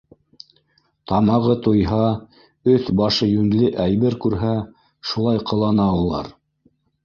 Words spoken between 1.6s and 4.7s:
туйһа, өҫ-башы йүнле әйбер күрһә,